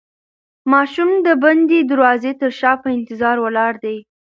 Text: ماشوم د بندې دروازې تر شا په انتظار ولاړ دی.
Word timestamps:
ماشوم 0.71 1.11
د 1.25 1.27
بندې 1.43 1.79
دروازې 1.91 2.31
تر 2.41 2.51
شا 2.59 2.71
په 2.83 2.87
انتظار 2.97 3.35
ولاړ 3.41 3.73
دی. 3.83 3.97